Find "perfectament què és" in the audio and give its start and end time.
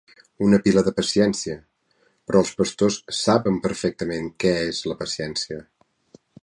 3.67-4.85